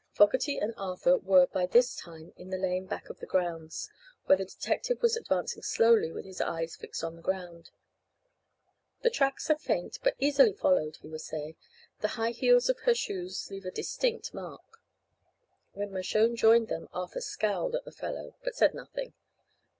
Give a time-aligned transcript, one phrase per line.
[0.13, 3.87] Fogerty and Arthur were by this time in the lane back of the grounds,
[4.25, 7.69] where the detective was advancing slowly with his eyes fixed on the ground.
[9.03, 11.55] "The tracks are faint, but easily followed," he was saying,
[11.99, 14.81] "The high heels of her shoes leave a distinct mark."
[15.73, 19.13] When Mershone joined them Arthur scowled at the fellow but said nothing.